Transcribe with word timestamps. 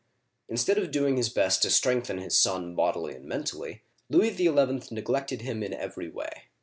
Instead 0.49 0.79
of 0.79 0.89
doing 0.89 1.15
his 1.15 1.29
best 1.29 1.61
to 1.61 1.69
strengthen 1.69 2.17
his 2.17 2.35
son 2.35 2.73
bodily 2.75 3.13
and 3.13 3.25
mentally, 3.25 3.83
Louis 4.09 4.35
XL 4.35 4.81
neglected 4.91 5.43
him 5.43 5.61
in 5.61 5.75
every 5.75 6.09
way. 6.09 6.45